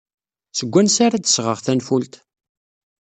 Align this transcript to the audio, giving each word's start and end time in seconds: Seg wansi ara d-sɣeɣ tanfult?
Seg 0.57 0.67
wansi 0.73 1.01
ara 1.05 1.17
d-sɣeɣ 1.19 1.57
tanfult? 1.65 2.13